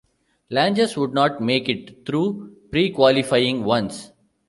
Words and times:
Langes 0.49 0.97
would 0.97 1.13
not 1.13 1.41
make 1.41 1.69
it 1.69 2.07
through 2.07 2.55
pre-qualifying 2.71 3.63
once. 3.63 4.11